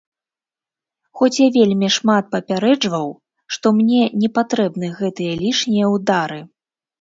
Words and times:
Хоць 1.19 1.35
я 1.39 1.47
вельмі 1.57 1.89
шмат 1.97 2.31
папярэджваў, 2.35 3.07
што 3.57 3.65
мне 3.81 4.01
не 4.25 4.29
патрэбны 4.39 4.87
гэтыя 5.03 5.37
лішнія 5.43 5.93
ўдары. 5.99 6.41